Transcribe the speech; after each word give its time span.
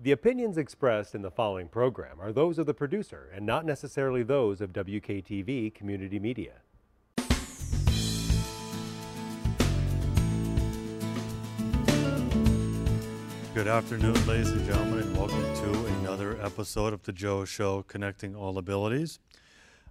The 0.00 0.12
opinions 0.12 0.56
expressed 0.56 1.16
in 1.16 1.22
the 1.22 1.30
following 1.32 1.66
program 1.66 2.20
are 2.20 2.32
those 2.32 2.56
of 2.60 2.66
the 2.66 2.72
producer 2.72 3.32
and 3.34 3.44
not 3.44 3.66
necessarily 3.66 4.22
those 4.22 4.60
of 4.60 4.72
WKTV 4.72 5.74
Community 5.74 6.20
Media. 6.20 6.52
Good 13.52 13.66
afternoon, 13.66 14.24
ladies 14.28 14.52
and 14.52 14.64
gentlemen, 14.64 15.00
and 15.00 15.16
welcome 15.16 15.42
to 15.42 15.86
another 15.98 16.40
episode 16.40 16.92
of 16.92 17.02
The 17.02 17.12
Joe 17.12 17.44
Show 17.44 17.82
Connecting 17.82 18.36
All 18.36 18.56
Abilities. 18.56 19.18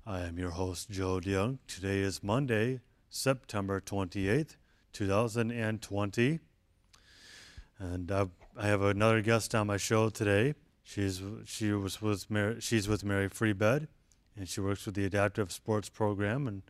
I 0.05 0.21
am 0.21 0.39
your 0.39 0.51
host, 0.51 0.89
Joe 0.89 1.19
DeYoung. 1.19 1.57
Today 1.67 1.99
is 1.99 2.23
Monday, 2.23 2.79
September 3.09 3.81
28th, 3.81 4.55
2020. 4.93 6.39
And 7.79 8.09
uh, 8.09 8.25
I 8.59 8.65
have 8.65 8.81
another 8.81 9.21
guest 9.21 9.53
on 9.53 9.67
my 9.67 9.77
show 9.77 10.09
today. 10.09 10.55
She's 10.81 11.21
she 11.45 11.71
was 11.73 12.01
with 12.01 12.27
Mary, 12.31 12.59
she's 12.59 12.87
with 12.87 13.03
Mary 13.03 13.29
Free 13.29 13.53
Bed, 13.53 13.87
and 14.35 14.49
she 14.49 14.61
works 14.61 14.87
with 14.87 14.95
the 14.95 15.05
Adaptive 15.05 15.51
Sports 15.51 15.89
Program. 15.89 16.47
And 16.47 16.63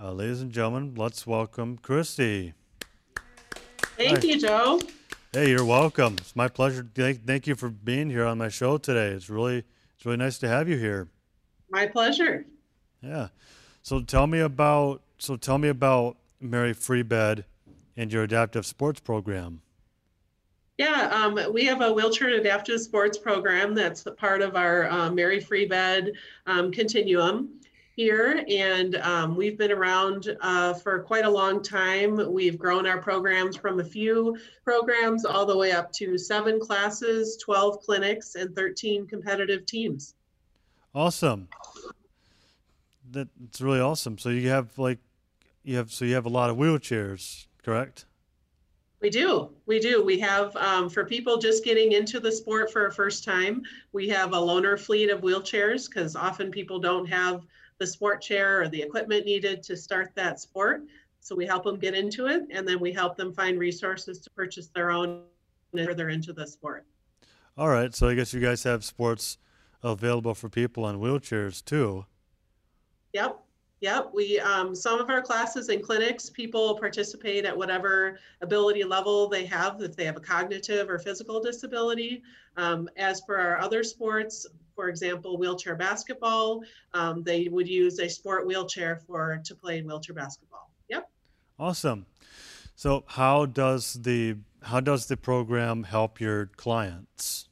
uh, 0.00 0.12
ladies 0.12 0.40
and 0.40 0.50
gentlemen, 0.50 0.94
let's 0.96 1.26
welcome 1.26 1.76
Christy. 1.76 2.54
Thank 3.98 4.22
Hi. 4.22 4.24
you, 4.24 4.40
Joe. 4.40 4.80
Hey, 5.34 5.50
you're 5.50 5.66
welcome. 5.66 6.14
It's 6.14 6.34
my 6.34 6.48
pleasure. 6.48 6.88
Thank, 6.94 7.26
thank 7.26 7.46
you 7.46 7.56
for 7.56 7.68
being 7.68 8.08
here 8.08 8.24
on 8.24 8.38
my 8.38 8.48
show 8.48 8.78
today. 8.78 9.08
It's 9.08 9.28
really 9.28 9.64
it's 9.96 10.06
really 10.06 10.16
nice 10.16 10.38
to 10.38 10.48
have 10.48 10.66
you 10.66 10.78
here. 10.78 11.08
My 11.68 11.86
pleasure. 11.86 12.46
Yeah. 13.02 13.28
So 13.82 14.00
tell 14.00 14.26
me 14.26 14.38
about 14.38 15.02
so 15.18 15.36
tell 15.36 15.58
me 15.58 15.68
about 15.68 16.16
Mary 16.40 16.72
Free 16.72 17.02
Bed 17.02 17.44
and 17.98 18.10
your 18.10 18.22
adaptive 18.22 18.64
sports 18.64 19.00
program. 19.00 19.60
Yeah, 20.78 21.08
um, 21.12 21.52
we 21.52 21.64
have 21.64 21.80
a 21.80 21.92
wheelchair 21.92 22.28
adaptive 22.30 22.80
sports 22.80 23.18
program 23.18 23.74
that's 23.74 24.04
part 24.16 24.42
of 24.42 24.54
our 24.54 24.88
um, 24.88 25.16
Mary 25.16 25.40
Free 25.40 25.66
Bed 25.66 26.12
um, 26.46 26.70
continuum 26.70 27.58
here. 27.96 28.44
And 28.48 28.94
um, 28.98 29.34
we've 29.34 29.58
been 29.58 29.72
around 29.72 30.36
uh, 30.40 30.74
for 30.74 31.00
quite 31.00 31.24
a 31.24 31.30
long 31.30 31.64
time. 31.64 32.32
We've 32.32 32.56
grown 32.56 32.86
our 32.86 32.98
programs 32.98 33.56
from 33.56 33.80
a 33.80 33.84
few 33.84 34.38
programs 34.62 35.24
all 35.24 35.44
the 35.44 35.56
way 35.56 35.72
up 35.72 35.90
to 35.94 36.16
seven 36.16 36.60
classes, 36.60 37.36
12 37.38 37.80
clinics, 37.80 38.36
and 38.36 38.54
13 38.54 39.08
competitive 39.08 39.66
teams. 39.66 40.14
Awesome. 40.94 41.48
That's 43.10 43.60
really 43.60 43.80
awesome. 43.80 44.16
So 44.16 44.28
you 44.28 44.48
have 44.48 44.78
like 44.78 44.98
you 45.64 45.76
have 45.76 45.90
so 45.90 46.04
you 46.04 46.14
have 46.14 46.26
a 46.26 46.30
lot 46.30 46.50
of 46.50 46.56
wheelchairs, 46.56 47.46
correct? 47.64 48.04
We 49.00 49.10
do. 49.10 49.50
We 49.66 49.78
do. 49.78 50.02
We 50.04 50.18
have, 50.20 50.54
um, 50.56 50.88
for 50.88 51.04
people 51.04 51.38
just 51.38 51.64
getting 51.64 51.92
into 51.92 52.18
the 52.18 52.32
sport 52.32 52.72
for 52.72 52.86
a 52.86 52.92
first 52.92 53.22
time, 53.22 53.62
we 53.92 54.08
have 54.08 54.32
a 54.32 54.36
loaner 54.36 54.78
fleet 54.78 55.08
of 55.08 55.20
wheelchairs 55.20 55.88
because 55.88 56.16
often 56.16 56.50
people 56.50 56.80
don't 56.80 57.06
have 57.06 57.46
the 57.78 57.86
sport 57.86 58.20
chair 58.20 58.60
or 58.60 58.68
the 58.68 58.82
equipment 58.82 59.24
needed 59.24 59.62
to 59.62 59.76
start 59.76 60.10
that 60.16 60.40
sport. 60.40 60.82
So 61.20 61.36
we 61.36 61.46
help 61.46 61.64
them 61.64 61.78
get 61.78 61.94
into 61.94 62.26
it 62.26 62.42
and 62.50 62.66
then 62.66 62.80
we 62.80 62.92
help 62.92 63.16
them 63.16 63.32
find 63.32 63.58
resources 63.58 64.18
to 64.20 64.30
purchase 64.30 64.68
their 64.68 64.90
own 64.90 65.22
further 65.72 66.08
into 66.08 66.32
the 66.32 66.46
sport. 66.46 66.84
All 67.56 67.68
right. 67.68 67.94
So 67.94 68.08
I 68.08 68.14
guess 68.14 68.32
you 68.32 68.40
guys 68.40 68.64
have 68.64 68.84
sports 68.84 69.38
available 69.82 70.34
for 70.34 70.48
people 70.48 70.84
on 70.84 70.98
wheelchairs 70.98 71.64
too. 71.64 72.06
Yep. 73.12 73.38
Yep, 73.80 74.10
we 74.12 74.40
um, 74.40 74.74
some 74.74 75.00
of 75.00 75.08
our 75.08 75.22
classes 75.22 75.68
and 75.68 75.82
clinics, 75.82 76.28
people 76.28 76.76
participate 76.78 77.44
at 77.44 77.56
whatever 77.56 78.18
ability 78.40 78.82
level 78.82 79.28
they 79.28 79.46
have, 79.46 79.80
if 79.80 79.94
they 79.94 80.04
have 80.04 80.16
a 80.16 80.20
cognitive 80.20 80.90
or 80.90 80.98
physical 80.98 81.40
disability. 81.40 82.22
Um, 82.56 82.88
as 82.96 83.20
for 83.24 83.38
our 83.38 83.58
other 83.58 83.84
sports, 83.84 84.46
for 84.74 84.88
example, 84.88 85.38
wheelchair 85.38 85.76
basketball, 85.76 86.62
um, 86.92 87.22
they 87.22 87.48
would 87.48 87.68
use 87.68 88.00
a 88.00 88.08
sport 88.08 88.46
wheelchair 88.46 88.96
for 88.96 89.40
to 89.44 89.54
play 89.54 89.80
wheelchair 89.82 90.14
basketball. 90.14 90.70
Yep. 90.88 91.08
Awesome. 91.58 92.06
So 92.74 93.04
how 93.06 93.46
does 93.46 93.94
the 93.94 94.38
how 94.62 94.80
does 94.80 95.06
the 95.06 95.16
program 95.16 95.84
help 95.84 96.20
your 96.20 96.46
clients? 96.46 97.48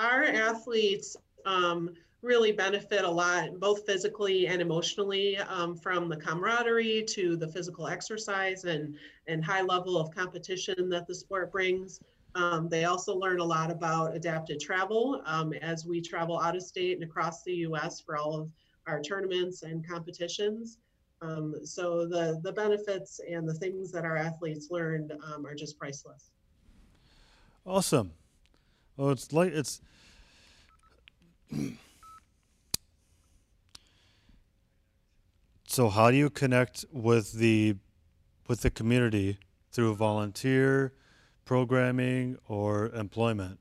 Our 0.00 0.24
athletes 0.24 1.16
um, 1.44 1.90
really 2.24 2.52
benefit 2.52 3.04
a 3.04 3.10
lot, 3.10 3.60
both 3.60 3.84
physically 3.86 4.46
and 4.46 4.60
emotionally, 4.60 5.36
um, 5.36 5.76
from 5.76 6.08
the 6.08 6.16
camaraderie 6.16 7.04
to 7.10 7.36
the 7.36 7.46
physical 7.46 7.86
exercise 7.86 8.64
and, 8.64 8.96
and 9.28 9.44
high 9.44 9.62
level 9.62 9.98
of 9.98 10.10
competition 10.14 10.88
that 10.88 11.06
the 11.06 11.14
sport 11.14 11.52
brings. 11.52 12.00
Um, 12.34 12.68
they 12.68 12.84
also 12.84 13.14
learn 13.14 13.38
a 13.38 13.44
lot 13.44 13.70
about 13.70 14.16
adapted 14.16 14.58
travel 14.58 15.22
um, 15.26 15.52
as 15.52 15.86
we 15.86 16.00
travel 16.00 16.40
out 16.40 16.56
of 16.56 16.62
state 16.62 16.94
and 16.94 17.04
across 17.04 17.44
the 17.44 17.54
US 17.68 18.00
for 18.00 18.16
all 18.16 18.40
of 18.40 18.50
our 18.86 19.00
tournaments 19.00 19.62
and 19.62 19.86
competitions. 19.86 20.78
Um, 21.22 21.54
so 21.64 22.06
the, 22.06 22.40
the 22.42 22.52
benefits 22.52 23.20
and 23.30 23.48
the 23.48 23.54
things 23.54 23.92
that 23.92 24.04
our 24.04 24.16
athletes 24.16 24.68
learned 24.70 25.12
um, 25.32 25.46
are 25.46 25.54
just 25.54 25.78
priceless. 25.78 26.30
Awesome. 27.64 28.12
Well, 28.96 29.10
it's 29.10 29.32
like 29.32 29.52
it's 29.52 29.80
So 35.74 35.88
how 35.88 36.12
do 36.12 36.16
you 36.16 36.30
connect 36.30 36.84
with 36.92 37.32
the 37.32 37.74
with 38.46 38.60
the 38.60 38.70
community 38.70 39.40
through 39.72 39.96
volunteer 39.96 40.92
programming 41.44 42.38
or 42.46 42.90
employment? 42.90 43.58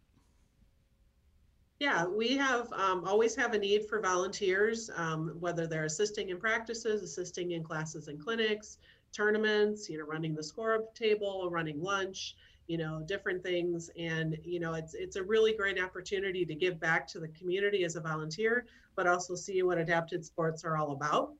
Yeah, 1.80 2.06
we 2.06 2.38
have 2.38 2.72
um, 2.72 3.04
always 3.04 3.36
have 3.36 3.56
a 3.56 3.58
need 3.58 3.88
for 3.90 4.00
volunteers, 4.00 4.92
um, 4.96 5.36
whether 5.40 5.66
they're 5.66 5.86
assisting 5.86 6.30
in 6.30 6.40
practices, 6.40 7.02
assisting 7.02 7.54
in 7.54 7.64
classes 7.64 8.08
and 8.10 8.24
clinics, 8.24 8.78
tournaments, 9.12 9.90
you 9.90 9.98
know, 9.98 10.06
running 10.06 10.36
the 10.36 10.44
score 10.44 10.76
up 10.76 10.94
table, 10.94 11.50
running 11.50 11.82
lunch, 11.82 12.36
you 12.68 12.78
know, 12.78 13.02
different 13.08 13.42
things. 13.42 13.90
And 13.98 14.38
you 14.44 14.60
know, 14.60 14.76
it's 14.76 14.94
it's 14.94 15.16
a 15.16 15.24
really 15.24 15.56
great 15.58 15.82
opportunity 15.82 16.46
to 16.46 16.54
give 16.54 16.80
back 16.80 17.08
to 17.08 17.20
the 17.20 17.30
community 17.30 17.84
as 17.84 17.96
a 17.96 18.02
volunteer, 18.02 18.68
but 18.96 19.08
also 19.08 19.34
see 19.34 19.64
what 19.64 19.80
adapted 19.80 20.24
sports 20.24 20.64
are 20.64 20.78
all 20.78 20.92
about. 20.92 21.34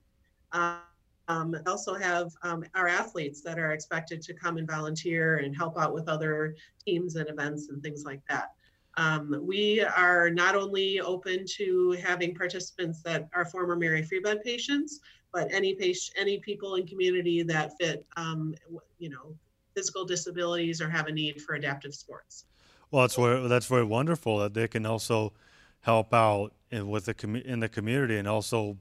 Um, 0.54 1.56
also 1.68 1.94
have 1.94 2.32
um, 2.44 2.66
our 2.76 2.88
athletes 2.88 3.42
that 3.42 3.58
are 3.58 3.72
expected 3.72 4.22
to 4.24 4.34
come 4.34 4.58
and 4.58 4.68
volunteer 4.68 5.38
and 5.38 5.56
help 5.56 5.78
out 5.78 5.94
with 5.94 6.10
other 6.10 6.56
teams 6.86 7.16
and 7.16 7.30
events 7.30 7.70
and 7.70 7.82
things 7.82 8.04
like 8.04 8.22
that. 8.30 8.52
Um, 8.96 9.40
we 9.42 9.82
are 9.82 10.30
not 10.30 10.56
only 10.56 11.00
open 11.00 11.46
to 11.56 11.92
having 12.04 12.36
participants 12.36 13.02
that 13.04 13.30
are 13.34 13.46
former 13.46 13.76
Mary 13.76 14.04
Free 14.04 14.20
Bed 14.20 14.44
patients, 14.44 15.00
but 15.32 15.52
any 15.52 15.74
patient, 15.74 16.16
any 16.20 16.40
people 16.40 16.76
in 16.76 16.86
community 16.86 17.42
that 17.42 17.72
fit, 17.80 18.06
um, 18.18 18.54
you 19.00 19.10
know, 19.10 19.34
physical 19.76 20.06
disabilities 20.06 20.80
or 20.80 20.90
have 20.90 21.08
a 21.08 21.12
need 21.12 21.42
for 21.42 21.56
adaptive 21.56 21.96
sports. 21.96 22.46
Well, 22.92 23.02
that's 23.02 23.18
where 23.18 23.48
that's 23.48 23.66
very 23.66 23.84
wonderful 23.84 24.38
that 24.40 24.54
they 24.54 24.68
can 24.68 24.86
also 24.86 25.34
help 25.82 26.14
out 26.14 26.54
in, 26.70 26.88
with 26.88 27.06
the 27.06 27.16
com- 27.16 27.36
in 27.38 27.60
the 27.62 27.70
community 27.70 28.18
and 28.18 28.28
also 28.28 28.78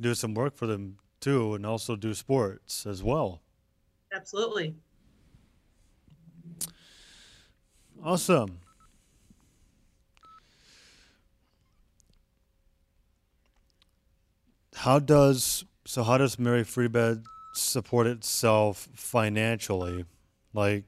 do 0.00 0.14
some 0.14 0.34
work 0.34 0.56
for 0.56 0.66
them 0.66 0.96
too, 1.24 1.54
and 1.54 1.64
also 1.64 1.96
do 1.96 2.12
sports 2.12 2.84
as 2.84 3.02
well. 3.02 3.40
Absolutely. 4.12 4.74
Awesome. 8.02 8.60
How 14.74 14.98
does 14.98 15.64
so? 15.86 16.02
How 16.02 16.18
does 16.18 16.38
Mary 16.38 16.62
Free 16.62 16.88
Bed 16.88 17.24
support 17.54 18.06
itself 18.06 18.88
financially? 18.94 20.04
Like, 20.52 20.84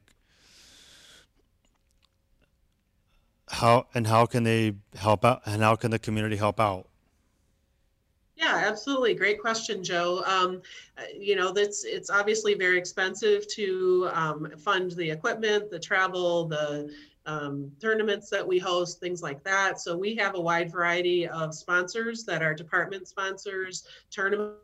how 3.48 3.86
and 3.94 4.06
how 4.06 4.26
can 4.26 4.42
they 4.42 4.74
help 4.96 5.24
out? 5.24 5.40
And 5.46 5.62
how 5.62 5.76
can 5.76 5.90
the 5.90 5.98
community 5.98 6.36
help 6.36 6.60
out? 6.60 6.88
Yeah, 8.36 8.64
absolutely. 8.66 9.14
Great 9.14 9.40
question, 9.40 9.82
Joe. 9.82 10.22
Um, 10.26 10.60
uh, 10.98 11.04
you 11.18 11.36
know, 11.36 11.52
that's 11.52 11.84
it's 11.84 12.10
obviously 12.10 12.54
very 12.54 12.76
expensive 12.76 13.48
to 13.54 14.10
um, 14.12 14.52
fund 14.58 14.92
the 14.92 15.10
equipment, 15.10 15.70
the 15.70 15.78
travel, 15.78 16.46
the 16.46 16.92
um, 17.24 17.72
tournaments 17.80 18.28
that 18.30 18.46
we 18.46 18.58
host, 18.58 19.00
things 19.00 19.22
like 19.22 19.42
that. 19.44 19.80
So 19.80 19.96
we 19.96 20.14
have 20.16 20.34
a 20.34 20.40
wide 20.40 20.70
variety 20.70 21.26
of 21.26 21.54
sponsors 21.54 22.24
that 22.24 22.42
are 22.42 22.52
department 22.54 23.08
sponsors, 23.08 23.84
tournament 24.10 24.58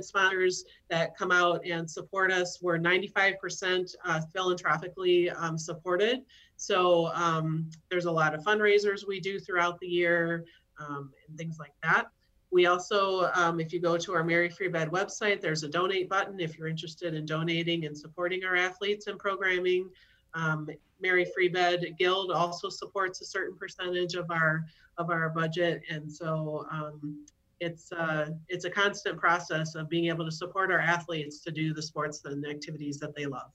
sponsors 0.00 0.64
that 0.90 1.16
come 1.16 1.30
out 1.30 1.64
and 1.64 1.88
support 1.88 2.32
us. 2.32 2.58
We're 2.60 2.78
95% 2.78 3.94
uh, 4.04 4.20
philanthropically 4.32 5.30
um, 5.30 5.56
supported. 5.56 6.22
So 6.56 7.06
um, 7.14 7.70
there's 7.88 8.06
a 8.06 8.12
lot 8.12 8.34
of 8.34 8.42
fundraisers 8.44 9.06
we 9.06 9.20
do 9.20 9.38
throughout 9.38 9.78
the 9.78 9.86
year 9.86 10.44
um, 10.78 11.12
and 11.28 11.38
things 11.38 11.58
like 11.58 11.74
that. 11.84 12.06
We 12.52 12.66
also, 12.66 13.30
um, 13.34 13.60
if 13.60 13.72
you 13.72 13.80
go 13.80 13.96
to 13.96 14.12
our 14.12 14.22
Mary 14.22 14.50
Free 14.50 14.68
Bed 14.68 14.90
website, 14.90 15.40
there's 15.40 15.62
a 15.62 15.68
donate 15.68 16.10
button 16.10 16.38
if 16.38 16.58
you're 16.58 16.68
interested 16.68 17.14
in 17.14 17.24
donating 17.24 17.86
and 17.86 17.96
supporting 17.96 18.44
our 18.44 18.54
athletes 18.54 19.06
and 19.06 19.18
programming. 19.18 19.88
Um, 20.34 20.68
Mary 21.00 21.26
Free 21.34 21.48
Bed 21.48 21.82
Guild 21.98 22.30
also 22.30 22.68
supports 22.68 23.22
a 23.22 23.24
certain 23.24 23.56
percentage 23.56 24.14
of 24.14 24.30
our 24.30 24.64
of 24.98 25.08
our 25.08 25.30
budget, 25.30 25.82
and 25.88 26.12
so 26.12 26.66
um, 26.70 27.24
it's 27.60 27.90
uh, 27.92 28.30
it's 28.48 28.66
a 28.66 28.70
constant 28.70 29.18
process 29.18 29.74
of 29.74 29.88
being 29.88 30.06
able 30.08 30.26
to 30.26 30.30
support 30.30 30.70
our 30.70 30.78
athletes 30.78 31.40
to 31.44 31.50
do 31.50 31.72
the 31.72 31.82
sports 31.82 32.22
and 32.26 32.44
activities 32.46 32.98
that 32.98 33.16
they 33.16 33.24
love. 33.24 33.50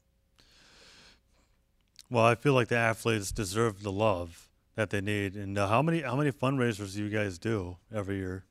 Well, 2.10 2.26
I 2.26 2.34
feel 2.34 2.54
like 2.54 2.70
the 2.70 2.78
athletes 2.78 3.32
deserve 3.32 3.84
the 3.84 3.92
love 3.92 4.50
that 4.76 4.90
they 4.90 5.02
need. 5.02 5.36
And 5.36 5.56
uh, 5.56 5.68
how 5.68 5.84
many 5.84 6.02
how 6.02 6.16
many 6.16 6.32
fundraisers 6.32 6.96
do 6.96 7.04
you 7.04 7.10
guys 7.10 7.38
do 7.38 7.78
every 7.94 8.18
year? 8.18 8.47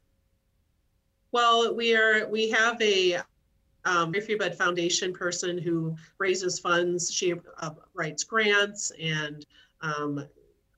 Well, 1.36 1.74
we 1.74 1.94
are 1.94 2.26
we 2.28 2.48
have 2.48 2.80
a 2.80 3.18
um, 3.84 4.10
Mary 4.10 4.36
Bed 4.36 4.56
Foundation 4.56 5.12
person 5.12 5.58
who 5.58 5.94
raises 6.16 6.58
funds. 6.58 7.12
She 7.12 7.34
uh, 7.58 7.72
writes 7.92 8.24
grants 8.24 8.90
and 8.98 9.44
um, 9.82 10.26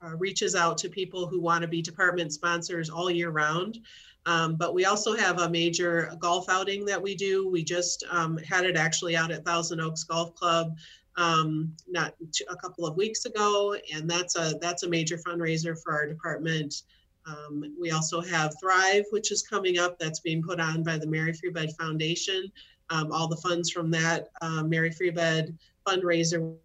uh, 0.02 0.16
reaches 0.16 0.56
out 0.56 0.76
to 0.78 0.88
people 0.88 1.28
who 1.28 1.40
want 1.40 1.62
to 1.62 1.68
be 1.68 1.80
department 1.80 2.32
sponsors 2.32 2.90
all 2.90 3.08
year 3.08 3.30
round. 3.30 3.78
Um, 4.26 4.56
but 4.56 4.74
we 4.74 4.84
also 4.84 5.14
have 5.14 5.38
a 5.38 5.48
major 5.48 6.12
golf 6.18 6.48
outing 6.48 6.84
that 6.86 7.00
we 7.00 7.14
do. 7.14 7.48
We 7.48 7.62
just 7.62 8.02
um, 8.10 8.36
had 8.38 8.64
it 8.64 8.76
actually 8.76 9.16
out 9.16 9.30
at 9.30 9.44
Thousand 9.44 9.80
Oaks 9.80 10.02
Golf 10.02 10.34
Club 10.34 10.76
um, 11.14 11.72
not 11.88 12.16
a 12.50 12.56
couple 12.56 12.84
of 12.84 12.96
weeks 12.96 13.26
ago, 13.26 13.76
and 13.94 14.10
that's 14.10 14.34
a 14.34 14.58
that's 14.60 14.82
a 14.82 14.88
major 14.88 15.18
fundraiser 15.18 15.80
for 15.80 15.92
our 15.92 16.08
department. 16.08 16.82
Um, 17.28 17.74
we 17.78 17.90
also 17.90 18.20
have 18.20 18.54
Thrive, 18.60 19.04
which 19.10 19.30
is 19.32 19.42
coming 19.42 19.78
up. 19.78 19.98
That's 19.98 20.20
being 20.20 20.42
put 20.42 20.60
on 20.60 20.82
by 20.82 20.98
the 20.98 21.06
Mary 21.06 21.32
Free 21.32 21.50
Bed 21.50 21.70
Foundation. 21.78 22.50
Um, 22.90 23.12
all 23.12 23.28
the 23.28 23.36
funds 23.36 23.70
from 23.70 23.90
that 23.90 24.28
um, 24.40 24.68
Mary 24.68 24.90
Free 24.90 25.10
Bed 25.10 25.56
fundraiser 25.86 26.56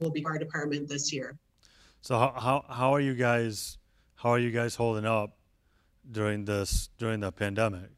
will 0.00 0.10
be 0.10 0.24
our 0.24 0.38
department 0.38 0.88
this 0.88 1.12
year. 1.12 1.38
So 2.00 2.18
how, 2.18 2.34
how 2.36 2.64
how 2.68 2.94
are 2.94 3.00
you 3.00 3.14
guys 3.14 3.78
how 4.16 4.30
are 4.30 4.38
you 4.38 4.50
guys 4.50 4.74
holding 4.74 5.06
up 5.06 5.36
during 6.10 6.44
this 6.44 6.90
during 6.98 7.20
the 7.20 7.32
pandemic? 7.32 7.90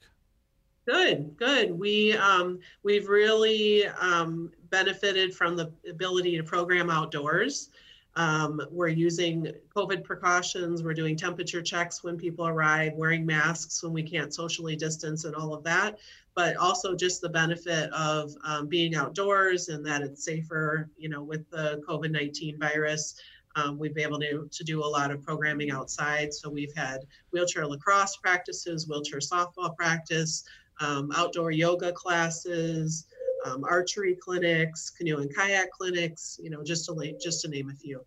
Good, 0.87 1.37
good. 1.39 1.79
We 1.79 2.15
um, 2.17 2.61
we've 2.83 3.09
really 3.09 3.87
um, 3.87 4.53
benefited 4.71 5.35
from 5.35 5.57
the 5.57 5.73
ability 5.89 6.37
to 6.37 6.43
program 6.43 6.91
outdoors. 6.91 7.71
Um, 8.17 8.61
we're 8.71 8.89
using 8.89 9.53
COVID 9.75 10.05
precautions. 10.05 10.83
We're 10.83 10.95
doing 10.95 11.17
temperature 11.17 11.63
checks 11.63 12.05
when 12.05 12.17
people 12.17 12.47
arrive, 12.47 12.93
wearing 12.95 13.27
masks 13.27 13.83
when 13.83 13.93
we 13.93 14.03
can't 14.03 14.33
socially 14.33 14.77
distance, 14.77 15.25
and 15.25 15.35
all 15.35 15.53
of 15.53 15.65
that. 15.65 15.99
But 16.35 16.57
also 16.57 16.95
just 16.95 17.21
the 17.21 17.29
benefit 17.29 17.93
of 17.93 18.33
um, 18.45 18.67
being 18.67 18.95
outdoors 18.95 19.69
and 19.69 19.85
that 19.87 20.03
it's 20.03 20.25
safer, 20.25 20.89
you 20.97 21.09
know, 21.09 21.23
with 21.23 21.49
the 21.51 21.83
COVID 21.89 22.11
19 22.11 22.59
virus. 22.59 23.15
Um, 23.57 23.79
we've 23.79 23.95
been 23.95 24.05
able 24.05 24.21
to, 24.21 24.49
to 24.51 24.65
do 24.65 24.85
a 24.85 24.87
lot 24.87 25.11
of 25.11 25.23
programming 25.23 25.71
outside. 25.71 26.35
So 26.35 26.51
we've 26.51 26.75
had 26.75 27.01
wheelchair 27.31 27.67
lacrosse 27.67 28.17
practices, 28.17 28.89
wheelchair 28.89 29.21
softball 29.21 29.77
practice, 29.77 30.45
um, 30.81 31.13
outdoor 31.15 31.53
yoga 31.53 31.93
classes, 31.93 33.07
um, 33.45 33.65
archery 33.65 34.15
clinics, 34.15 34.91
canoe 34.91 35.19
and 35.19 35.35
kayak 35.35 35.71
clinics, 35.71 36.41
you 36.43 36.51
know, 36.51 36.63
just 36.63 36.87
to 36.87 37.19
just 37.23 37.43
to 37.43 37.49
name 37.49 37.71
a 37.71 37.75
few. 37.75 38.05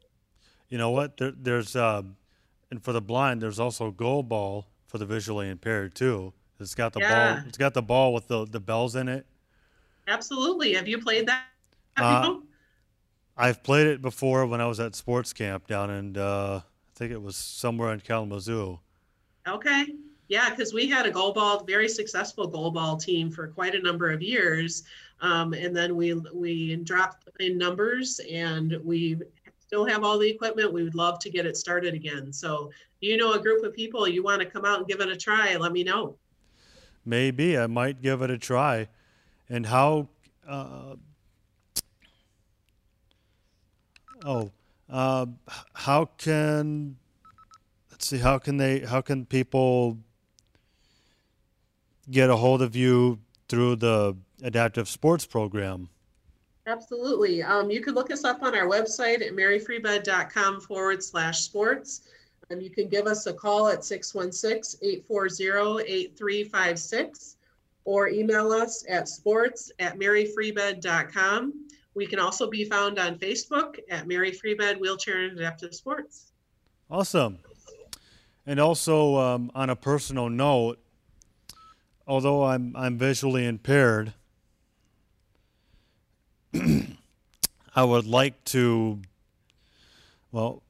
You 0.69 0.77
know 0.77 0.91
what? 0.91 1.17
There, 1.17 1.31
there's 1.31 1.75
um, 1.75 2.17
and 2.71 2.83
for 2.83 2.91
the 2.91 3.01
blind, 3.01 3.41
there's 3.41 3.59
also 3.59 3.91
goalball 3.91 4.65
for 4.87 4.97
the 4.97 5.05
visually 5.05 5.49
impaired 5.49 5.95
too. 5.95 6.33
It's 6.59 6.75
got 6.75 6.93
the 6.93 6.99
yeah. 6.99 7.35
ball. 7.35 7.43
It's 7.47 7.57
got 7.57 7.73
the 7.73 7.81
ball 7.81 8.13
with 8.13 8.27
the 8.27 8.45
the 8.45 8.59
bells 8.59 8.95
in 8.95 9.07
it. 9.07 9.25
Absolutely. 10.07 10.73
Have 10.73 10.87
you 10.87 10.99
played 10.99 11.27
that? 11.27 11.45
Uh, 11.95 12.37
I've 13.35 13.63
played 13.63 13.87
it 13.87 14.01
before 14.01 14.45
when 14.45 14.61
I 14.61 14.65
was 14.65 14.79
at 14.79 14.95
sports 14.95 15.33
camp 15.33 15.67
down 15.67 15.89
in 15.89 16.17
uh, 16.17 16.61
I 16.63 16.97
think 16.97 17.11
it 17.11 17.21
was 17.21 17.35
somewhere 17.35 17.93
in 17.93 17.99
Kalamazoo. 17.99 18.79
Okay. 19.47 19.85
Yeah, 20.27 20.49
because 20.49 20.73
we 20.73 20.87
had 20.89 21.05
a 21.05 21.11
goalball, 21.11 21.65
very 21.65 21.87
successful 21.87 22.51
goalball 22.51 23.01
team 23.01 23.31
for 23.31 23.47
quite 23.47 23.75
a 23.75 23.81
number 23.81 24.11
of 24.11 24.21
years, 24.21 24.83
um, 25.21 25.53
and 25.53 25.75
then 25.75 25.95
we 25.95 26.13
we 26.33 26.75
dropped 26.77 27.29
in 27.39 27.57
numbers, 27.57 28.19
and 28.29 28.77
we 28.83 29.17
still 29.67 29.85
have 29.85 30.03
all 30.03 30.17
the 30.17 30.29
equipment. 30.29 30.71
We 30.71 30.83
would 30.83 30.95
love 30.95 31.19
to 31.19 31.29
get 31.29 31.45
it 31.45 31.57
started 31.57 31.93
again. 31.93 32.31
So, 32.31 32.71
you 33.01 33.17
know, 33.17 33.33
a 33.33 33.39
group 33.39 33.63
of 33.63 33.73
people 33.73 34.07
you 34.07 34.23
want 34.23 34.41
to 34.41 34.47
come 34.47 34.65
out 34.65 34.79
and 34.79 34.87
give 34.87 35.01
it 35.01 35.09
a 35.09 35.17
try, 35.17 35.55
let 35.57 35.73
me 35.73 35.83
know. 35.83 36.15
Maybe 37.05 37.57
I 37.57 37.67
might 37.67 38.01
give 38.01 38.21
it 38.21 38.31
a 38.31 38.37
try. 38.37 38.87
And 39.49 39.65
how? 39.65 40.09
Uh, 40.47 40.95
oh, 44.25 44.51
uh, 44.89 45.25
how 45.73 46.05
can? 46.17 46.97
Let's 47.91 48.07
see. 48.07 48.17
How 48.17 48.37
can 48.39 48.57
they? 48.57 48.79
How 48.79 49.01
can 49.01 49.25
people? 49.25 49.97
Get 52.09 52.29
a 52.29 52.35
hold 52.35 52.61
of 52.61 52.75
you 52.75 53.19
through 53.49 53.77
the 53.77 54.15
adaptive 54.43 54.87
sports 54.87 55.25
program? 55.25 55.89
Absolutely. 56.67 57.43
Um, 57.43 57.69
you 57.69 57.81
can 57.81 57.93
look 57.95 58.11
us 58.11 58.23
up 58.23 58.43
on 58.43 58.53
our 58.53 58.67
website 58.67 59.25
at 59.25 59.33
maryfreebed.com 59.33 60.61
forward 60.61 61.01
slash 61.01 61.41
sports. 61.41 62.01
And 62.49 62.61
you 62.61 62.69
can 62.69 62.87
give 62.87 63.07
us 63.07 63.25
a 63.25 63.33
call 63.33 63.67
at 63.67 63.83
616 63.83 64.79
840 64.81 65.83
8356 65.85 67.37
or 67.85 68.09
email 68.09 68.51
us 68.51 68.85
at 68.89 69.07
sports 69.07 69.71
at 69.79 69.97
maryfreebed.com. 69.97 71.67
We 71.93 72.05
can 72.05 72.19
also 72.19 72.49
be 72.49 72.65
found 72.65 72.99
on 72.99 73.17
Facebook 73.17 73.79
at 73.89 74.07
Mary 74.07 74.31
Free 74.31 74.53
Bed 74.53 74.79
Wheelchair 74.79 75.23
and 75.23 75.37
Adaptive 75.39 75.73
Sports. 75.73 76.33
Awesome. 76.91 77.39
And 78.45 78.59
also, 78.59 79.15
um, 79.15 79.51
on 79.55 79.69
a 79.69 79.75
personal 79.75 80.29
note, 80.29 80.79
although 82.07 82.45
I'm 82.45 82.75
I'm 82.75 82.97
visually 82.97 83.45
impaired, 83.45 84.13
I 86.53 87.83
would 87.83 88.05
like 88.05 88.43
to 88.45 89.01
well 90.31 90.63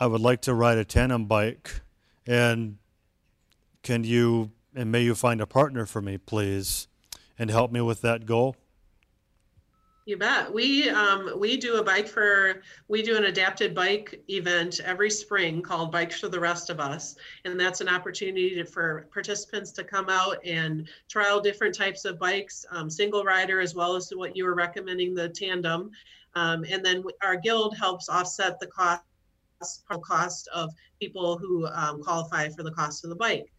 I 0.00 0.06
would 0.06 0.20
like 0.20 0.42
to 0.42 0.54
ride 0.54 0.78
a 0.78 0.84
tandem 0.84 1.26
bike 1.26 1.82
and 2.26 2.78
can 3.82 4.04
you 4.04 4.52
and 4.74 4.90
may 4.90 5.02
you 5.02 5.14
find 5.14 5.40
a 5.40 5.46
partner 5.46 5.86
for 5.86 6.00
me 6.00 6.18
please 6.18 6.88
and 7.38 7.50
help 7.50 7.70
me 7.70 7.80
with 7.80 8.00
that 8.00 8.26
goal? 8.26 8.56
You 10.08 10.16
bet. 10.16 10.50
We 10.50 10.88
um, 10.88 11.38
we 11.38 11.58
do 11.58 11.76
a 11.76 11.84
bike 11.84 12.08
for 12.08 12.62
we 12.88 13.02
do 13.02 13.18
an 13.18 13.24
adapted 13.24 13.74
bike 13.74 14.18
event 14.30 14.80
every 14.82 15.10
spring 15.10 15.60
called 15.60 15.92
Bikes 15.92 16.18
for 16.18 16.28
the 16.28 16.40
Rest 16.40 16.70
of 16.70 16.80
Us, 16.80 17.14
and 17.44 17.60
that's 17.60 17.82
an 17.82 17.90
opportunity 17.90 18.54
to, 18.54 18.64
for 18.64 19.06
participants 19.12 19.70
to 19.72 19.84
come 19.84 20.08
out 20.08 20.38
and 20.46 20.88
trial 21.10 21.42
different 21.42 21.74
types 21.74 22.06
of 22.06 22.18
bikes, 22.18 22.64
um, 22.70 22.88
single 22.88 23.22
rider 23.22 23.60
as 23.60 23.74
well 23.74 23.96
as 23.96 24.10
what 24.16 24.34
you 24.34 24.46
were 24.46 24.54
recommending 24.54 25.14
the 25.14 25.28
tandem, 25.28 25.90
um, 26.36 26.64
and 26.70 26.82
then 26.82 27.04
our 27.22 27.36
guild 27.36 27.76
helps 27.76 28.08
offset 28.08 28.58
the 28.60 28.66
cost 28.68 29.02
cost 30.02 30.48
of 30.54 30.72
people 30.98 31.36
who 31.36 31.66
um, 31.66 32.02
qualify 32.02 32.48
for 32.48 32.62
the 32.62 32.72
cost 32.72 33.04
of 33.04 33.10
the 33.10 33.16
bike. 33.16 33.52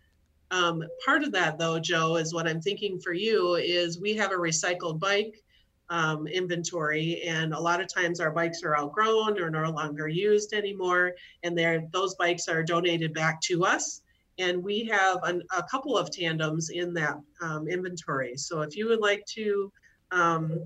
Um, 0.50 0.84
part 1.06 1.22
of 1.22 1.32
that, 1.34 1.60
though, 1.60 1.78
Joe, 1.78 2.16
is 2.16 2.34
what 2.34 2.48
I'm 2.48 2.60
thinking 2.60 3.00
for 3.00 3.14
you 3.14 3.54
is 3.54 4.02
we 4.02 4.16
have 4.16 4.32
a 4.32 4.36
recycled 4.36 5.00
bike 5.00 5.44
um, 5.90 6.28
inventory 6.28 7.22
and 7.24 7.54
a 7.54 7.60
lot 7.60 7.82
of 7.82 7.88
times 7.88 8.20
our 8.20 8.32
bikes 8.32 8.64
are 8.64 8.78
outgrown 8.78 9.40
or 9.40 9.50
no 9.50 9.70
longer 9.72 10.08
used 10.08 10.54
anymore 10.54 11.14
and 11.44 11.58
they're 11.58 11.84
those 11.92 12.16
bikes 12.16 12.48
are 12.48 12.64
donated 12.64 13.14
back 13.14 13.42
to 13.42 13.66
us. 13.66 14.02
And 14.38 14.64
we 14.64 14.86
have 14.86 15.20
an, 15.24 15.44
a 15.56 15.64
couple 15.64 15.98
of 15.98 16.12
tandems 16.12 16.70
in 16.70 16.94
that 16.94 17.18
um, 17.42 17.68
inventory. 17.68 18.38
So 18.38 18.62
if 18.62 18.78
you 18.78 18.88
would 18.88 19.02
like 19.02 19.26
to 19.34 19.72
um, 20.12 20.64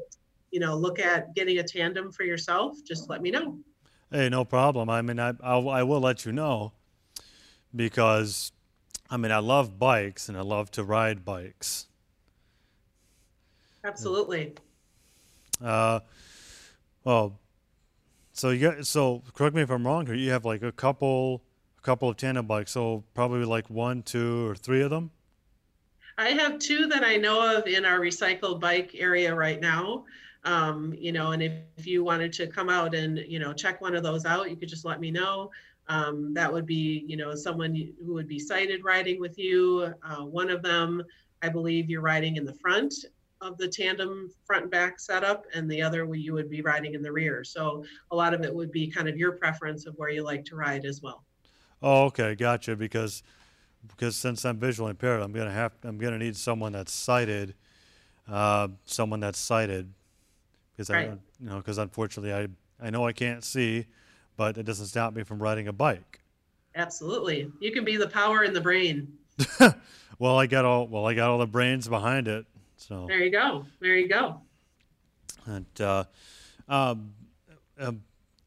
you 0.52 0.60
know 0.60 0.76
look 0.76 1.00
at 1.00 1.34
getting 1.36 1.60
a 1.60 1.64
tandem 1.64 2.12
for 2.12 2.24
yourself 2.24 2.78
just 2.86 3.10
let 3.10 3.22
me 3.22 3.32
know. 3.32 3.58
Hey 4.12 4.30
no 4.30 4.44
problem. 4.44 4.90
I 4.90 5.02
mean 5.02 5.20
I, 5.20 5.34
I'll, 5.42 5.70
I 5.70 5.84
will 5.84 6.02
let 6.02 6.26
you 6.26 6.32
know 6.32 6.74
because 7.76 8.52
i 9.10 9.18
mean 9.18 9.32
i 9.32 9.40
love 9.40 9.80
bikes 9.80 10.30
and 10.30 10.38
i 10.38 10.42
love 10.42 10.70
to 10.72 10.84
ride 10.84 11.26
bikes. 11.26 11.88
Absolutely 13.84 14.54
uh, 15.64 16.00
well, 17.04 17.40
so 18.34 18.50
you 18.50 18.60
got 18.60 18.86
so 18.86 19.24
correct 19.34 19.56
me 19.56 19.62
if 19.62 19.70
I'm 19.70 19.86
wrong 19.86 20.06
here. 20.06 20.16
You 20.16 20.32
have 20.32 20.46
like 20.46 20.64
a 20.64 20.72
couple, 20.72 21.44
a 21.78 21.82
couple 21.82 22.10
of 22.10 22.18
tandem 22.18 22.46
bikes. 22.46 22.72
So 22.72 23.04
probably 23.14 23.46
like 23.46 23.70
one, 23.70 24.02
two, 24.04 24.48
or 24.48 24.56
three 24.56 24.82
of 24.82 24.90
them. 24.90 25.12
I 26.18 26.30
have 26.30 26.60
two 26.60 26.88
that 26.88 27.04
I 27.04 27.18
know 27.18 27.58
of 27.58 27.68
in 27.68 27.86
our 27.86 28.00
recycled 28.00 28.60
bike 28.60 28.96
area 28.98 29.34
right 29.34 29.60
now. 29.60 30.06
Um, 30.46 30.94
you 30.98 31.12
know, 31.12 31.32
and 31.32 31.42
if, 31.42 31.54
if 31.78 31.88
you 31.88 32.04
wanted 32.04 32.34
to 32.34 32.48
come 32.48 32.70
out 32.70 32.94
and 32.94 33.20
you 33.20 33.40
know 33.40 33.54
check 33.54 33.82
one 33.82 33.96
of 33.96 34.04
those 34.04 34.26
out, 34.26 34.50
you 34.50 34.56
could 34.56 34.70
just 34.70 34.86
let 34.86 35.00
me 35.00 35.12
know. 35.12 35.52
Um, 35.88 36.34
that 36.34 36.52
would 36.52 36.66
be 36.66 37.04
you 37.08 37.18
know 37.18 37.36
someone 37.36 37.76
who 38.04 38.14
would 38.14 38.28
be 38.28 38.40
sighted 38.40 38.84
riding 38.84 39.20
with 39.20 39.38
you. 39.38 39.94
Uh, 40.04 40.26
one 40.26 40.50
of 40.50 40.62
them, 40.62 41.04
I 41.42 41.50
believe, 41.50 41.90
you're 41.90 42.02
riding 42.02 42.36
in 42.36 42.46
the 42.46 42.54
front 42.54 42.94
of 43.44 43.58
the 43.58 43.68
tandem 43.68 44.32
front 44.46 44.64
and 44.64 44.72
back 44.72 45.00
setup, 45.00 45.46
and 45.54 45.70
the 45.70 45.82
other 45.82 46.08
you 46.16 46.34
would 46.34 46.50
be 46.50 46.62
riding 46.62 46.94
in 46.94 47.02
the 47.02 47.12
rear. 47.12 47.44
So 47.44 47.84
a 48.12 48.16
lot 48.16 48.34
of 48.34 48.44
it 48.44 48.54
would 48.54 48.72
be 48.72 48.88
kind 48.88 49.10
of 49.10 49.18
your 49.18 49.34
preference 49.34 49.86
of 49.86 49.96
where 49.96 50.10
you 50.10 50.24
like 50.24 50.46
to 50.46 50.56
ride 50.56 50.86
as 50.86 51.02
well. 51.02 51.24
Oh, 51.82 52.06
okay, 52.06 52.34
gotcha. 52.34 52.76
Because 52.76 53.22
because 53.88 54.16
since 54.16 54.46
I'm 54.46 54.58
visually 54.58 54.92
impaired, 54.92 55.22
I'm 55.22 55.34
gonna 55.34 55.52
have 55.52 55.74
I'm 55.84 55.98
gonna 55.98 56.18
need 56.18 56.38
someone 56.38 56.72
that's 56.72 56.94
sighted, 56.94 57.54
uh, 58.30 58.70
someone 58.86 59.20
that's 59.20 59.40
sighted, 59.40 59.92
because 60.72 60.90
I 60.90 61.04
you 61.04 61.20
know 61.42 61.58
because 61.58 61.78
unfortunately 61.78 62.34
I 62.34 62.48
I 62.82 62.90
know 62.90 63.06
I 63.06 63.12
can't 63.12 63.44
see, 63.44 63.86
but 64.38 64.58
it 64.58 64.64
doesn't 64.64 64.88
stop 64.88 65.14
me 65.14 65.24
from 65.24 65.44
riding 65.44 65.68
a 65.68 65.74
bike. 65.74 66.22
Absolutely. 66.76 67.52
You 67.60 67.72
can 67.72 67.84
be 67.84 67.98
the 67.98 68.08
power 68.08 68.44
in 68.44 68.54
the 68.54 68.62
brain. 68.62 69.14
well, 70.20 70.40
I 70.40 70.48
got 70.48 70.64
all 70.64 70.88
well 70.88 71.06
I 71.06 71.14
got 71.14 71.30
all 71.30 71.40
the 71.40 71.48
brains 71.48 71.88
behind 71.88 72.28
it. 72.28 72.46
So 72.88 73.06
There 73.08 73.20
you 73.24 73.32
go. 73.32 73.66
There 73.80 73.96
you 73.96 74.10
go. 74.10 74.42
and 75.46 75.66
uh, 75.80 76.04
um, 76.68 77.14
um, 77.80 78.04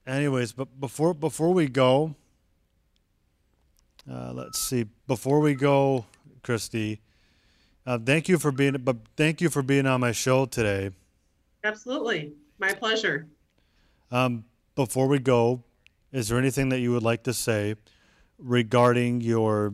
anyways, 0.07 0.53
but 0.53 0.79
before 0.79 1.15
before 1.15 1.55
we 1.55 1.69
go, 1.69 2.15
uh, 4.11 4.33
let's 4.35 4.59
see. 4.59 4.85
Before 5.07 5.41
we 5.41 5.55
go, 5.55 6.05
Christy, 6.43 7.01
uh, 7.87 7.99
thank 7.99 8.29
you 8.29 8.39
for 8.39 8.53
being. 8.53 8.77
But 8.77 8.97
thank 9.17 9.41
you 9.41 9.49
for 9.49 9.63
being 9.63 9.87
on 9.87 10.01
my 10.01 10.13
show 10.13 10.45
today. 10.45 10.91
Absolutely. 11.65 12.35
My 12.59 12.75
pleasure. 12.75 13.29
Um, 14.11 14.45
before 14.75 15.09
we 15.09 15.19
go, 15.19 15.63
is 16.13 16.29
there 16.29 16.39
anything 16.39 16.69
that 16.69 16.81
you 16.81 16.93
would 16.93 17.03
like 17.03 17.23
to 17.23 17.33
say 17.33 17.75
regarding 18.39 19.23
your 19.23 19.73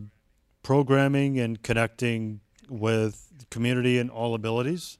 programming 0.63 1.37
and 1.37 1.61
connecting 1.61 2.39
with 2.73 3.45
community 3.49 3.99
and 3.99 4.09
all 4.09 4.33
abilities? 4.33 4.97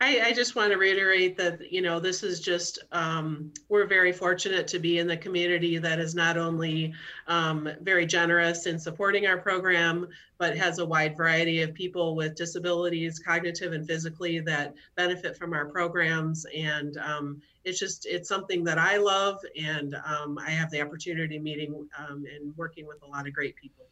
I, 0.00 0.20
I 0.20 0.32
just 0.32 0.56
want 0.56 0.72
to 0.72 0.78
reiterate 0.78 1.36
that, 1.36 1.70
you 1.70 1.80
know, 1.80 2.00
this 2.00 2.24
is 2.24 2.40
just, 2.40 2.80
um, 2.90 3.52
we're 3.68 3.86
very 3.86 4.10
fortunate 4.10 4.66
to 4.68 4.80
be 4.80 4.98
in 4.98 5.06
the 5.06 5.16
community 5.16 5.78
that 5.78 6.00
is 6.00 6.12
not 6.12 6.36
only 6.36 6.92
um, 7.28 7.68
very 7.82 8.04
generous 8.04 8.66
in 8.66 8.80
supporting 8.80 9.28
our 9.28 9.38
program, 9.38 10.08
but 10.38 10.56
has 10.56 10.80
a 10.80 10.84
wide 10.84 11.16
variety 11.16 11.62
of 11.62 11.72
people 11.72 12.16
with 12.16 12.34
disabilities, 12.34 13.20
cognitive 13.20 13.74
and 13.74 13.86
physically, 13.86 14.40
that 14.40 14.74
benefit 14.96 15.36
from 15.36 15.52
our 15.52 15.66
programs. 15.66 16.46
And 16.52 16.96
um, 16.96 17.40
it's 17.64 17.78
just, 17.78 18.04
it's 18.04 18.28
something 18.28 18.64
that 18.64 18.78
I 18.78 18.96
love. 18.96 19.38
And 19.56 19.94
um, 20.04 20.36
I 20.44 20.50
have 20.50 20.68
the 20.72 20.82
opportunity 20.82 21.38
meeting 21.38 21.88
um, 21.96 22.24
and 22.34 22.56
working 22.56 22.88
with 22.88 23.00
a 23.04 23.06
lot 23.06 23.28
of 23.28 23.34
great 23.34 23.54
people. 23.54 23.86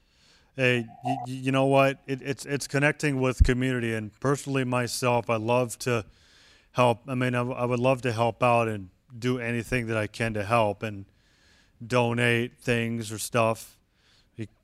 Hey, 0.56 0.86
you, 1.04 1.16
you 1.26 1.52
know 1.52 1.66
what? 1.66 1.98
It, 2.06 2.20
it's 2.22 2.44
it's 2.44 2.66
connecting 2.66 3.20
with 3.20 3.42
community, 3.44 3.94
and 3.94 4.18
personally 4.20 4.64
myself, 4.64 5.30
I 5.30 5.36
love 5.36 5.78
to 5.80 6.04
help. 6.72 7.00
I 7.08 7.14
mean, 7.14 7.34
I, 7.34 7.42
I 7.42 7.64
would 7.64 7.78
love 7.78 8.02
to 8.02 8.12
help 8.12 8.42
out 8.42 8.68
and 8.68 8.90
do 9.16 9.38
anything 9.38 9.86
that 9.86 9.96
I 9.96 10.06
can 10.06 10.34
to 10.34 10.44
help 10.44 10.82
and 10.82 11.04
donate 11.84 12.58
things 12.58 13.10
or 13.10 13.18
stuff, 13.18 13.78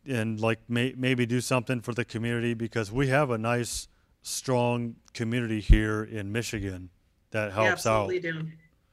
and 0.07 0.41
like 0.41 0.59
may, 0.69 0.95
maybe 0.97 1.27
do 1.27 1.41
something 1.41 1.81
for 1.81 1.95
the 1.95 2.05
community 2.05 2.55
because 2.55 2.93
we 2.93 3.09
have 3.09 3.31
a 3.31 3.39
nice, 3.39 3.89
strong 4.23 4.97
community 5.15 5.61
here 5.61 6.05
in 6.05 6.31
Michigan 6.33 6.91
that 7.31 7.53
helps 7.53 7.87
out. 7.87 8.11
absolutely 8.11 8.21
do. 8.21 8.47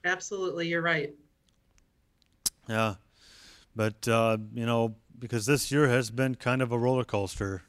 Absolutely. 0.06 0.68
You're 0.68 0.82
right. 0.82 1.14
Yeah, 2.68 2.96
but 3.76 4.08
uh, 4.08 4.38
you 4.54 4.66
know, 4.66 4.96
because 5.24 5.46
this 5.46 5.72
year 5.72 5.88
has 5.88 6.12
been 6.12 6.36
kind 6.36 6.62
of 6.62 6.74
a 6.74 6.78
roller 6.78 7.06
coaster, 7.06 7.64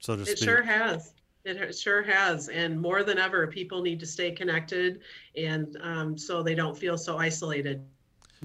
so 0.00 0.16
to 0.16 0.22
It 0.22 0.26
speak. 0.26 0.38
sure 0.38 0.62
has. 0.64 1.14
It 1.44 1.72
sure 1.72 2.02
has. 2.02 2.48
And 2.48 2.80
more 2.80 3.04
than 3.04 3.16
ever, 3.16 3.46
people 3.46 3.80
need 3.80 4.00
to 4.00 4.06
stay 4.06 4.32
connected 4.32 5.02
and 5.36 5.76
um, 5.82 6.18
so 6.18 6.42
they 6.42 6.56
don't 6.56 6.76
feel 6.76 6.98
so 6.98 7.16
isolated, 7.16 7.84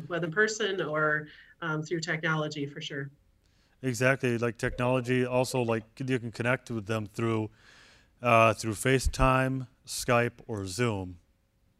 whether 0.05 0.27
in 0.27 0.31
person 0.31 0.79
or 0.79 1.27
um, 1.63 1.81
through 1.81 2.01
technology 2.01 2.67
for 2.67 2.81
sure. 2.81 3.09
Exactly, 3.81 4.37
like 4.37 4.59
technology. 4.59 5.25
Also, 5.25 5.63
like 5.63 5.83
you 5.97 6.19
can 6.19 6.31
connect 6.31 6.69
with 6.69 6.85
them 6.85 7.07
through 7.07 7.49
uh, 8.21 8.53
through 8.53 8.73
FaceTime, 8.73 9.65
Skype, 9.87 10.39
or 10.47 10.67
Zoom. 10.67 11.17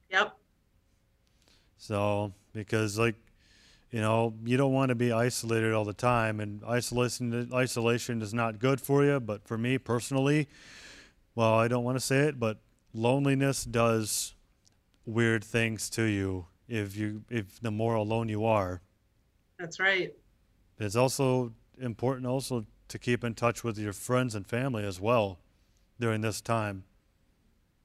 Yep. 0.09 0.35
So 1.77 2.33
because 2.53 2.97
like 2.97 3.17
you 3.91 4.01
know 4.01 4.33
you 4.43 4.57
don't 4.57 4.73
want 4.73 4.89
to 4.89 4.95
be 4.95 5.11
isolated 5.11 5.73
all 5.73 5.85
the 5.85 5.93
time, 5.93 6.39
and 6.39 6.63
isolation 6.63 7.49
isolation 7.53 8.21
is 8.21 8.33
not 8.33 8.59
good 8.59 8.79
for 8.81 9.03
you. 9.03 9.19
But 9.19 9.47
for 9.47 9.57
me 9.57 9.77
personally, 9.77 10.47
well, 11.35 11.53
I 11.53 11.67
don't 11.67 11.83
want 11.83 11.97
to 11.97 12.03
say 12.03 12.27
it, 12.27 12.39
but 12.39 12.59
loneliness 12.93 13.63
does 13.63 14.35
weird 15.05 15.43
things 15.43 15.89
to 15.91 16.03
you 16.03 16.45
if 16.67 16.95
you 16.95 17.23
if 17.29 17.59
the 17.59 17.71
more 17.71 17.95
alone 17.95 18.29
you 18.29 18.45
are. 18.45 18.81
That's 19.57 19.79
right. 19.79 20.13
It's 20.79 20.95
also 20.95 21.53
important 21.81 22.25
also 22.27 22.65
to 22.87 22.99
keep 22.99 23.23
in 23.23 23.33
touch 23.33 23.63
with 23.63 23.77
your 23.77 23.93
friends 23.93 24.35
and 24.35 24.47
family 24.47 24.85
as 24.85 24.99
well 24.99 25.39
during 25.99 26.21
this 26.21 26.41
time. 26.41 26.83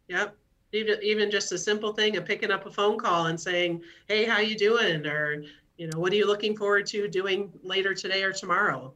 Yep. 0.08 0.36
Even, 0.72 0.98
even 1.02 1.30
just 1.30 1.52
a 1.52 1.58
simple 1.58 1.92
thing 1.92 2.16
of 2.16 2.24
picking 2.24 2.50
up 2.50 2.66
a 2.66 2.70
phone 2.70 2.98
call 2.98 3.26
and 3.26 3.40
saying, 3.40 3.82
hey, 4.08 4.24
how 4.24 4.40
you 4.40 4.56
doing? 4.56 5.06
Or, 5.06 5.44
you 5.76 5.88
know, 5.88 5.98
what 5.98 6.12
are 6.12 6.16
you 6.16 6.26
looking 6.26 6.56
forward 6.56 6.86
to 6.86 7.08
doing 7.08 7.52
later 7.62 7.94
today 7.94 8.22
or 8.22 8.32
tomorrow? 8.32 8.94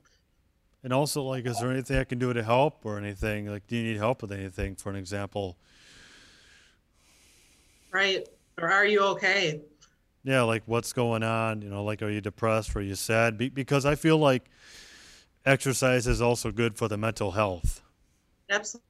And 0.84 0.92
also, 0.92 1.22
like, 1.22 1.44
is 1.46 1.58
there 1.58 1.70
anything 1.70 1.98
I 1.98 2.04
can 2.04 2.18
do 2.18 2.32
to 2.32 2.42
help 2.42 2.86
or 2.86 2.98
anything? 2.98 3.50
Like, 3.50 3.66
do 3.66 3.76
you 3.76 3.82
need 3.82 3.96
help 3.96 4.22
with 4.22 4.30
anything, 4.30 4.76
for 4.76 4.90
an 4.90 4.96
example? 4.96 5.56
Right. 7.90 8.28
Or 8.58 8.70
are 8.70 8.86
you 8.86 9.00
okay? 9.00 9.60
Yeah, 10.22 10.42
like, 10.42 10.62
what's 10.66 10.92
going 10.92 11.22
on? 11.22 11.62
You 11.62 11.68
know, 11.68 11.82
like, 11.82 12.00
are 12.02 12.10
you 12.10 12.20
depressed? 12.20 12.76
Are 12.76 12.80
you 12.80 12.94
sad? 12.94 13.38
Be- 13.38 13.48
because 13.48 13.84
I 13.84 13.96
feel 13.96 14.18
like 14.18 14.48
exercise 15.44 16.06
is 16.06 16.20
also 16.20 16.52
good 16.52 16.76
for 16.76 16.86
the 16.86 16.96
mental 16.96 17.32
health. 17.32 17.82
Absolutely. 18.50 18.87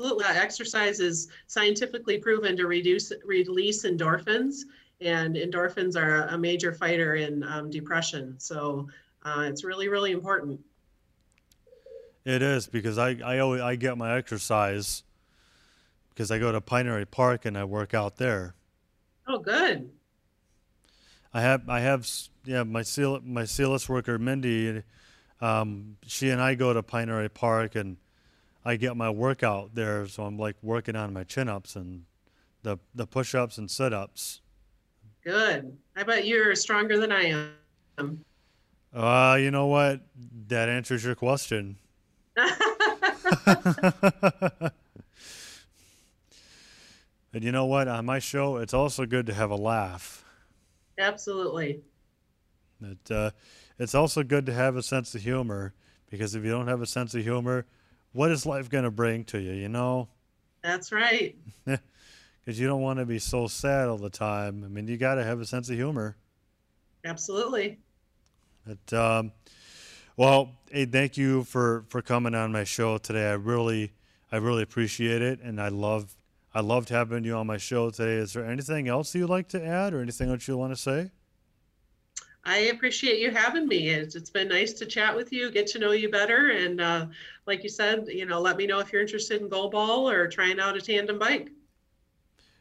Uh, 0.00 0.16
Exercise 0.34 1.00
is 1.00 1.28
scientifically 1.46 2.18
proven 2.18 2.56
to 2.56 2.66
reduce 2.66 3.12
release 3.24 3.84
endorphins, 3.84 4.62
and 5.00 5.36
endorphins 5.36 5.96
are 5.96 6.26
a 6.28 6.38
major 6.38 6.72
fighter 6.72 7.16
in 7.16 7.42
um, 7.44 7.70
depression. 7.70 8.34
So 8.38 8.88
uh, 9.24 9.46
it's 9.48 9.64
really, 9.64 9.88
really 9.88 10.12
important. 10.12 10.60
It 12.24 12.42
is 12.42 12.66
because 12.66 12.98
I, 12.98 13.18
I 13.24 13.38
always 13.38 13.60
I 13.60 13.76
get 13.76 13.96
my 13.96 14.16
exercise 14.16 15.02
because 16.10 16.30
I 16.30 16.38
go 16.38 16.52
to 16.52 16.60
Pinery 16.60 17.10
Park 17.10 17.46
and 17.46 17.56
I 17.56 17.64
work 17.64 17.94
out 17.94 18.16
there. 18.16 18.54
Oh, 19.26 19.38
good. 19.38 19.90
I 21.32 21.40
have 21.40 21.68
I 21.68 21.80
have 21.80 22.08
yeah 22.44 22.62
my 22.62 22.82
seal 22.82 23.20
my 23.24 23.42
CLS 23.42 23.88
worker 23.88 24.18
Mindy, 24.18 24.82
um, 25.40 25.96
she 26.06 26.30
and 26.30 26.40
I 26.40 26.54
go 26.54 26.72
to 26.72 26.82
Pinery 26.82 27.32
Park 27.32 27.74
and 27.74 27.96
I 28.70 28.76
get 28.76 28.96
my 28.96 29.10
workout 29.10 29.74
there. 29.74 30.06
So 30.06 30.22
I'm 30.22 30.38
like 30.38 30.54
working 30.62 30.94
on 30.94 31.12
my 31.12 31.24
chin 31.24 31.48
ups 31.48 31.74
and 31.74 32.04
the 32.62 32.78
the 32.94 33.04
push 33.04 33.34
ups 33.34 33.58
and 33.58 33.68
sit 33.68 33.92
ups. 33.92 34.42
Good. 35.24 35.76
I 35.96 36.04
bet 36.04 36.24
you're 36.24 36.54
stronger 36.54 36.96
than 36.96 37.10
I 37.10 37.48
am. 37.98 38.24
Uh, 38.94 39.36
you 39.40 39.50
know 39.50 39.66
what? 39.66 40.02
That 40.46 40.68
answers 40.68 41.04
your 41.04 41.16
question. 41.16 41.78
and 42.36 42.52
you 47.42 47.50
know 47.50 47.66
what? 47.66 47.88
On 47.88 48.06
my 48.06 48.20
show, 48.20 48.58
it's 48.58 48.72
also 48.72 49.04
good 49.04 49.26
to 49.26 49.34
have 49.34 49.50
a 49.50 49.56
laugh. 49.56 50.24
Absolutely. 50.96 51.80
It, 52.80 53.10
uh, 53.10 53.32
it's 53.80 53.96
also 53.96 54.22
good 54.22 54.46
to 54.46 54.54
have 54.54 54.76
a 54.76 54.82
sense 54.82 55.12
of 55.16 55.22
humor 55.22 55.74
because 56.08 56.36
if 56.36 56.44
you 56.44 56.50
don't 56.50 56.68
have 56.68 56.82
a 56.82 56.86
sense 56.86 57.16
of 57.16 57.22
humor, 57.22 57.66
what 58.12 58.30
is 58.30 58.46
life 58.46 58.68
going 58.68 58.84
to 58.84 58.90
bring 58.90 59.24
to 59.24 59.40
you, 59.40 59.52
you 59.52 59.68
know? 59.68 60.08
That's 60.62 60.92
right. 60.92 61.36
Because 62.42 62.58
you 62.58 62.66
don't 62.66 62.80
want 62.80 62.98
to 62.98 63.04
be 63.04 63.18
so 63.18 63.46
sad 63.46 63.88
all 63.88 63.98
the 63.98 64.08
time. 64.08 64.64
I 64.64 64.68
mean, 64.68 64.88
you 64.88 64.96
got 64.96 65.16
to 65.16 65.24
have 65.24 65.40
a 65.40 65.44
sense 65.44 65.68
of 65.68 65.76
humor. 65.76 66.16
Absolutely. 67.04 67.78
But, 68.66 68.98
um, 68.98 69.32
well, 70.16 70.52
hey, 70.70 70.86
thank 70.86 71.18
you 71.18 71.44
for, 71.44 71.84
for 71.90 72.00
coming 72.00 72.34
on 72.34 72.50
my 72.50 72.64
show 72.64 72.96
today. 72.96 73.28
I 73.28 73.34
really, 73.34 73.92
I 74.32 74.38
really 74.38 74.62
appreciate 74.62 75.20
it, 75.20 75.40
and 75.42 75.60
I 75.60 75.68
love, 75.68 76.16
I 76.54 76.60
loved 76.60 76.88
having 76.88 77.24
you 77.24 77.36
on 77.36 77.46
my 77.46 77.58
show 77.58 77.90
today. 77.90 78.14
Is 78.14 78.32
there 78.32 78.46
anything 78.46 78.88
else 78.88 79.14
you'd 79.14 79.28
like 79.28 79.48
to 79.50 79.64
add, 79.64 79.92
or 79.92 80.00
anything 80.00 80.30
else 80.30 80.48
you 80.48 80.56
want 80.56 80.72
to 80.72 80.80
say? 80.80 81.10
I 82.44 82.56
appreciate 82.58 83.20
you 83.20 83.30
having 83.30 83.68
me. 83.68 83.88
It's, 83.88 84.14
it's 84.14 84.30
been 84.30 84.48
nice 84.48 84.72
to 84.74 84.86
chat 84.86 85.14
with 85.14 85.32
you, 85.32 85.50
get 85.50 85.66
to 85.68 85.78
know 85.78 85.92
you 85.92 86.10
better. 86.10 86.50
And 86.50 86.80
uh, 86.80 87.06
like 87.46 87.62
you 87.62 87.68
said, 87.68 88.06
you 88.08 88.24
know, 88.24 88.40
let 88.40 88.56
me 88.56 88.66
know 88.66 88.78
if 88.78 88.92
you're 88.92 89.02
interested 89.02 89.42
in 89.42 89.48
goal 89.48 89.68
ball 89.68 90.08
or 90.08 90.26
trying 90.26 90.58
out 90.58 90.76
a 90.76 90.80
tandem 90.80 91.18
bike. 91.18 91.50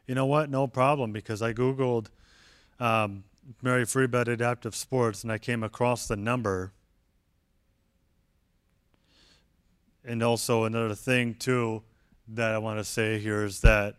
You 0.05 0.15
know 0.15 0.25
what? 0.25 0.49
No 0.49 0.67
problem 0.67 1.13
because 1.13 1.41
I 1.41 1.53
Googled 1.53 2.07
um, 2.79 3.23
Mary 3.61 3.85
Free 3.85 4.07
Bed 4.07 4.27
Adaptive 4.27 4.75
Sports 4.75 5.23
and 5.23 5.31
I 5.31 5.37
came 5.37 5.63
across 5.63 6.07
the 6.07 6.17
number. 6.17 6.73
And 10.03 10.21
also 10.21 10.65
another 10.65 10.95
thing 10.95 11.35
too, 11.35 11.83
that 12.27 12.53
I 12.53 12.57
want 12.57 12.79
to 12.79 12.83
say 12.83 13.19
here 13.19 13.43
is 13.43 13.61
that 13.61 13.95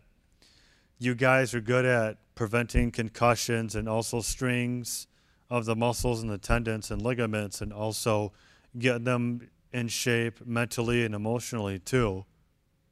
you 0.99 1.15
guys 1.15 1.53
are 1.55 1.61
good 1.61 1.85
at 1.85 2.17
preventing 2.35 2.91
concussions 2.91 3.75
and 3.75 3.89
also 3.89 4.21
strings 4.21 5.07
of 5.51 5.65
the 5.65 5.75
muscles 5.75 6.21
and 6.21 6.31
the 6.31 6.37
tendons 6.37 6.89
and 6.89 7.01
ligaments 7.01 7.59
and 7.59 7.73
also 7.73 8.31
getting 8.79 9.03
them 9.03 9.49
in 9.73 9.89
shape 9.89 10.39
mentally 10.45 11.03
and 11.03 11.13
emotionally 11.13 11.77
too. 11.77 12.25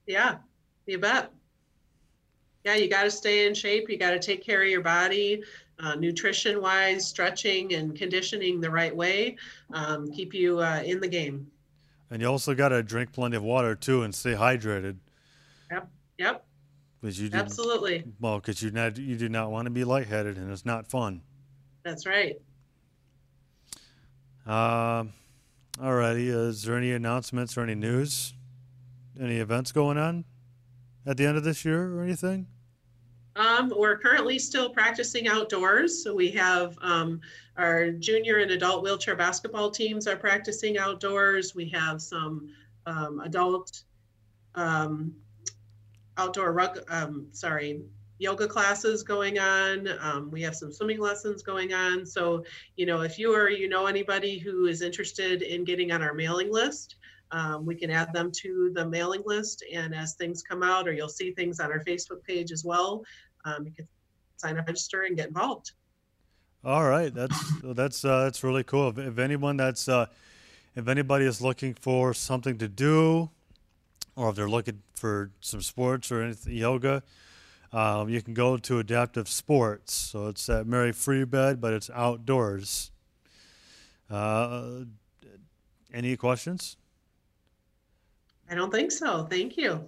Yeah, 0.05 0.35
you 0.85 0.99
bet. 0.99 1.31
Yeah, 2.65 2.75
you 2.75 2.89
got 2.89 3.03
to 3.03 3.11
stay 3.11 3.47
in 3.47 3.53
shape. 3.53 3.89
You 3.89 3.97
got 3.97 4.11
to 4.11 4.19
take 4.19 4.43
care 4.43 4.61
of 4.61 4.67
your 4.67 4.81
body, 4.81 5.41
uh, 5.79 5.95
nutrition 5.95 6.61
wise, 6.61 7.07
stretching 7.07 7.73
and 7.75 7.95
conditioning 7.95 8.59
the 8.59 8.69
right 8.69 8.93
way, 8.93 9.37
um, 9.73 10.11
keep 10.11 10.33
you 10.33 10.59
uh, 10.59 10.83
in 10.83 10.99
the 10.99 11.07
game. 11.07 11.49
And 12.11 12.21
you 12.21 12.27
also 12.27 12.53
got 12.53 12.69
to 12.69 12.83
drink 12.83 13.13
plenty 13.13 13.37
of 13.37 13.43
water 13.43 13.73
too 13.73 14.03
and 14.03 14.13
stay 14.13 14.33
hydrated. 14.33 14.97
Yep. 15.71 15.89
Yep. 16.17 16.45
Because 16.99 17.21
you 17.21 17.29
Absolutely. 17.31 18.03
Well, 18.19 18.39
because 18.39 18.61
you 18.61 18.71
not 18.71 18.97
you 18.97 19.15
do 19.15 19.29
not 19.29 19.49
want 19.49 19.67
to 19.67 19.69
be 19.69 19.85
lightheaded 19.85 20.35
and 20.35 20.51
it's 20.51 20.65
not 20.65 20.89
fun. 20.89 21.21
That's 21.85 22.05
right. 22.05 22.35
Um, 24.45 25.13
alrighty. 25.77 26.27
Is 26.27 26.63
there 26.63 26.77
any 26.77 26.91
announcements 26.91 27.57
or 27.57 27.61
any 27.61 27.75
news? 27.75 28.33
Any 29.19 29.37
events 29.37 29.71
going 29.71 29.97
on 29.97 30.23
at 31.05 31.17
the 31.17 31.25
end 31.25 31.37
of 31.37 31.43
this 31.43 31.65
year 31.65 31.93
or 31.93 32.03
anything? 32.03 32.47
Um, 33.35 33.71
we're 33.75 33.97
currently 33.97 34.39
still 34.39 34.69
practicing 34.69 35.27
outdoors. 35.27 36.03
So 36.03 36.13
we 36.13 36.29
have 36.31 36.77
um, 36.81 37.21
our 37.57 37.91
junior 37.91 38.37
and 38.37 38.51
adult 38.51 38.83
wheelchair 38.83 39.15
basketball 39.15 39.71
teams 39.71 40.07
are 40.07 40.15
practicing 40.15 40.77
outdoors. 40.77 41.55
We 41.55 41.69
have 41.69 42.01
some 42.01 42.49
um, 42.85 43.21
adult 43.21 43.83
um, 44.55 45.13
outdoor 46.17 46.51
rug, 46.51 46.79
um, 46.89 47.27
sorry, 47.31 47.81
yoga 48.19 48.47
classes 48.47 49.01
going 49.01 49.39
on. 49.39 49.87
Um, 49.99 50.29
we 50.29 50.41
have 50.43 50.55
some 50.55 50.71
swimming 50.71 50.99
lessons 50.99 51.41
going 51.41 51.73
on. 51.73 52.05
So, 52.05 52.43
you 52.75 52.85
know, 52.85 53.01
if 53.01 53.17
you 53.17 53.33
or 53.33 53.49
you 53.49 53.67
know 53.67 53.87
anybody 53.87 54.37
who 54.37 54.65
is 54.65 54.81
interested 54.81 55.41
in 55.41 55.63
getting 55.63 55.91
on 55.91 56.03
our 56.03 56.13
mailing 56.13 56.51
list, 56.51 56.97
um, 57.31 57.65
we 57.65 57.75
can 57.75 57.89
add 57.89 58.13
them 58.13 58.31
to 58.41 58.71
the 58.75 58.87
mailing 58.87 59.23
list. 59.25 59.63
And 59.73 59.95
as 59.95 60.13
things 60.13 60.43
come 60.43 60.61
out, 60.61 60.87
or 60.87 60.93
you'll 60.93 61.09
see 61.09 61.31
things 61.31 61.59
on 61.59 61.71
our 61.71 61.83
Facebook 61.83 62.23
page 62.23 62.51
as 62.51 62.63
well, 62.63 63.03
um, 63.45 63.65
you 63.65 63.71
can 63.71 63.87
sign 64.35 64.57
up, 64.57 64.67
register, 64.67 65.03
and 65.03 65.15
get 65.15 65.27
involved. 65.27 65.71
All 66.63 66.83
right, 66.83 67.13
that's 67.13 67.61
that's 67.63 68.03
uh, 68.03 68.25
that's 68.25 68.43
really 68.43 68.65
cool. 68.65 68.89
If, 68.89 68.97
if 68.97 69.17
anyone 69.17 69.55
that's 69.55 69.87
uh, 69.87 70.07
if 70.75 70.89
anybody 70.89 71.23
is 71.23 71.41
looking 71.41 71.73
for 71.73 72.13
something 72.13 72.57
to 72.57 72.67
do, 72.67 73.29
or 74.17 74.29
if 74.29 74.35
they're 74.35 74.49
looking 74.49 74.81
for 74.93 75.31
some 75.39 75.61
sports 75.61 76.11
or 76.11 76.21
anything, 76.21 76.53
yoga, 76.53 77.01
um, 77.71 78.09
you 78.09 78.21
can 78.21 78.33
go 78.33 78.57
to 78.57 78.79
Adaptive 78.79 79.29
Sports. 79.29 79.93
So 79.93 80.27
it's 80.27 80.49
at 80.49 80.65
Mary 80.65 80.91
Free 80.91 81.23
Bed, 81.23 81.61
but 81.61 81.73
it's 81.73 81.89
outdoors. 81.89 82.91
Uh, 84.09 84.81
any 85.93 86.17
questions? 86.17 86.77
I 88.49 88.55
don't 88.55 88.71
think 88.71 88.91
so. 88.91 89.25
Thank 89.25 89.57
you. 89.57 89.87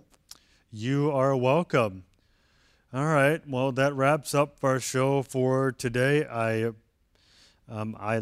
You 0.71 1.11
are 1.11 1.35
welcome. 1.35 2.03
All 2.93 3.05
right. 3.05 3.41
Well, 3.47 3.71
that 3.71 3.95
wraps 3.95 4.35
up 4.35 4.57
our 4.63 4.79
show 4.79 5.23
for 5.23 5.71
today. 5.71 6.25
I, 6.25 6.71
um, 7.69 7.95
I, 7.99 8.21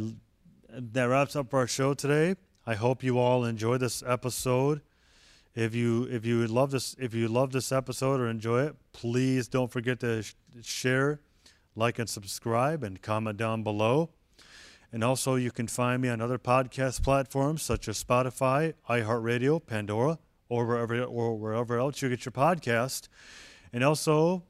that 0.69 1.05
wraps 1.05 1.35
up 1.35 1.53
our 1.53 1.67
show 1.67 1.93
today. 1.93 2.35
I 2.65 2.75
hope 2.75 3.03
you 3.03 3.17
all 3.17 3.43
enjoyed 3.43 3.81
this 3.81 4.03
episode. 4.05 4.81
If 5.55 5.73
you 5.75 6.03
if 6.03 6.25
you 6.25 6.45
love 6.47 6.71
this 6.71 6.95
if 6.99 7.13
you 7.13 7.27
love 7.27 7.51
this 7.51 7.71
episode 7.71 8.19
or 8.19 8.27
enjoy 8.27 8.65
it, 8.65 8.75
please 8.93 9.47
don't 9.47 9.71
forget 9.71 9.99
to 10.01 10.21
sh- 10.23 10.35
share, 10.61 11.21
like, 11.75 11.99
and 11.99 12.09
subscribe, 12.09 12.83
and 12.83 13.01
comment 13.01 13.37
down 13.37 13.63
below. 13.63 14.09
And 14.91 15.03
also, 15.03 15.35
you 15.35 15.51
can 15.51 15.67
find 15.67 16.01
me 16.01 16.09
on 16.09 16.19
other 16.21 16.39
podcast 16.39 17.03
platforms 17.03 17.61
such 17.61 17.87
as 17.87 18.03
Spotify, 18.03 18.73
iHeartRadio, 18.89 19.65
Pandora, 19.65 20.17
or 20.49 20.65
wherever 20.65 21.03
or 21.03 21.37
wherever 21.37 21.77
else 21.77 22.01
you 22.01 22.09
get 22.09 22.25
your 22.25 22.31
podcast. 22.31 23.07
And 23.71 23.83
also, 23.83 24.43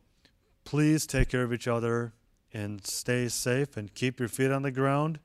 please 0.64 1.06
take 1.06 1.30
care 1.30 1.44
of 1.44 1.52
each 1.52 1.68
other 1.68 2.14
and 2.54 2.86
stay 2.86 3.28
safe 3.28 3.76
and 3.76 3.94
keep 3.94 4.20
your 4.20 4.30
feet 4.30 4.52
on 4.52 4.62
the 4.62 4.72
ground 4.72 5.20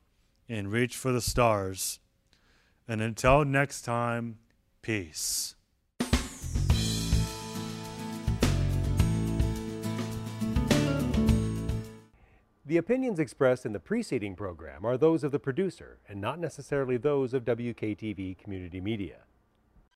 and 0.49 0.71
reach 0.71 0.97
for 0.97 1.13
the 1.13 1.21
stars. 1.21 2.01
And 2.89 3.01
until 3.01 3.45
next 3.45 3.83
time, 3.83 4.39
peace. 4.83 5.55
The 12.67 12.79
opinions 12.79 13.19
expressed 13.19 13.67
in 13.67 13.75
the 13.75 13.79
preceding 13.79 14.35
program 14.35 14.87
are 14.87 14.97
those 14.97 15.23
of 15.23 15.33
the 15.33 15.39
producer 15.39 15.99
and 16.09 16.19
not 16.19 16.39
necessarily 16.39 16.97
those 16.97 17.35
of 17.35 17.45
WKTV 17.45 18.39
Community 18.39 18.81
Media. 18.81 19.19